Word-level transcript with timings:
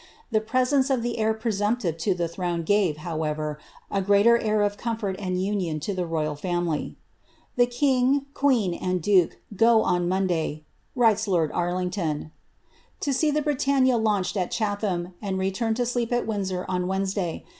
The 0.31 0.41
presence 0.41 0.89
of 0.89 1.03
the 1.03 1.19
heir 1.19 1.35
presumptive 1.35 1.95
to 1.99 2.15
the 2.15 2.27
throne 2.27 2.63
ga%'c, 2.65 2.97
however, 3.01 3.59
a 3.91 4.01
greater 4.01 4.35
air 4.35 4.63
of 4.63 4.75
comfort 4.75 5.21
lod 5.21 5.33
union 5.35 5.79
to 5.79 5.93
tlie 5.93 6.09
royal 6.09 6.35
family. 6.35 6.95
The 7.55 7.67
king, 7.67 8.25
queen, 8.33 8.73
and 8.73 8.99
duke, 8.99 9.37
go 9.55 9.83
on 9.83 10.09
Mon 10.09 10.25
day 10.25 10.63
,^^ 10.25 10.63
writes 10.95 11.27
lord 11.27 11.51
Arlini^ton, 11.51 12.17
^* 12.17 12.29
to 12.99 13.13
see 13.13 13.29
the 13.29 13.43
Briuuinia 13.43 14.01
launched 14.01 14.35
at 14.37 14.49
Chathanii 14.51 15.13
and 15.21 15.37
return 15.37 15.75
to 15.75 15.85
sleep 15.85 16.11
at 16.11 16.25
Windsor 16.25 16.65
on 16.67 16.87
Wednesday. 16.87 17.45